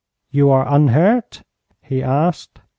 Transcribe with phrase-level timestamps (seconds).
[0.31, 1.43] 'You are unhurt?'
[1.83, 2.59] he asked.